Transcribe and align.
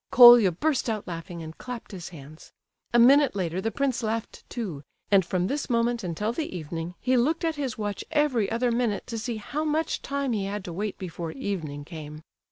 Colia 0.09 0.51
burst 0.51 0.89
out 0.89 1.05
laughing 1.07 1.43
and 1.43 1.55
clapped 1.59 1.91
his 1.91 2.09
hands. 2.09 2.51
A 2.91 2.97
minute 2.97 3.35
later 3.35 3.61
the 3.61 3.69
prince 3.69 4.01
laughed 4.01 4.43
too, 4.49 4.81
and 5.11 5.23
from 5.23 5.45
this 5.45 5.69
moment 5.69 6.03
until 6.03 6.33
the 6.33 6.57
evening 6.57 6.95
he 6.99 7.15
looked 7.15 7.45
at 7.45 7.53
his 7.55 7.77
watch 7.77 8.03
every 8.09 8.49
other 8.51 8.71
minute 8.71 9.05
to 9.05 9.19
see 9.19 9.37
how 9.37 9.63
much 9.63 10.01
time 10.01 10.33
he 10.33 10.45
had 10.45 10.63
to 10.65 10.73
wait 10.73 10.97
before 10.97 11.33
evening 11.33 11.85
came. 11.85 12.23